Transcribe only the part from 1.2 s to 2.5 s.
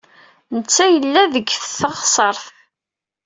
deg teɣsert.